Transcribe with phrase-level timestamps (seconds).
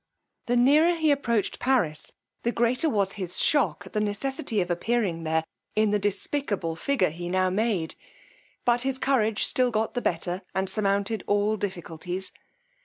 [0.47, 2.11] The nearer he approached Paris,
[2.41, 5.43] the greater was his shock at the necessity of appearing there
[5.75, 7.93] in the despicable figure he now made;
[8.65, 12.31] but his courage still got the better, and surmounted all difficulties.